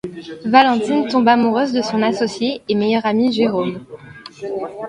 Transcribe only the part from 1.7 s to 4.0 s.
de son associé et meilleur ami Jérôme.